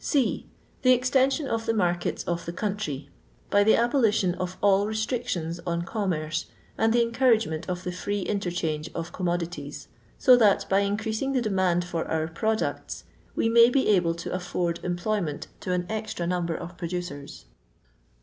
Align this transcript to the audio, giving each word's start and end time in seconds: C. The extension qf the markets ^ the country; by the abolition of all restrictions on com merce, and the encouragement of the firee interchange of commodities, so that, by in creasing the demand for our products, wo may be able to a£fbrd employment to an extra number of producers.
C. 0.03 0.47
The 0.81 0.93
extension 0.93 1.45
qf 1.45 1.67
the 1.67 1.75
markets 1.75 2.23
^ 2.23 2.45
the 2.45 2.51
country; 2.53 3.11
by 3.51 3.63
the 3.63 3.75
abolition 3.75 4.33
of 4.33 4.57
all 4.59 4.87
restrictions 4.87 5.59
on 5.67 5.83
com 5.83 6.09
merce, 6.09 6.45
and 6.75 6.91
the 6.91 7.03
encouragement 7.03 7.69
of 7.69 7.83
the 7.83 7.91
firee 7.91 8.25
interchange 8.25 8.89
of 8.95 9.13
commodities, 9.13 9.89
so 10.17 10.35
that, 10.37 10.65
by 10.67 10.79
in 10.79 10.97
creasing 10.97 11.33
the 11.33 11.41
demand 11.43 11.85
for 11.85 12.05
our 12.07 12.27
products, 12.27 13.03
wo 13.35 13.47
may 13.49 13.69
be 13.69 13.89
able 13.89 14.15
to 14.15 14.31
a£fbrd 14.31 14.83
employment 14.83 15.49
to 15.59 15.71
an 15.71 15.85
extra 15.87 16.25
number 16.25 16.55
of 16.55 16.79
producers. 16.79 17.45